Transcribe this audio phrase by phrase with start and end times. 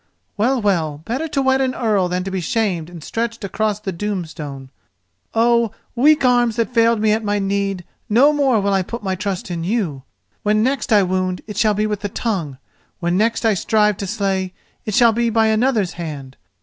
[0.35, 3.91] Well, well; better to wed an Earl than to be shamed and stretched across the
[3.91, 4.71] Doom stone.
[5.35, 9.51] Oh, weak arms that failed me at my need, no more will I put trust
[9.51, 10.01] in you!
[10.41, 12.57] When next I wound, it shall be with the tongue;
[12.99, 16.35] when next I strive to slay, it shall be by another's hand.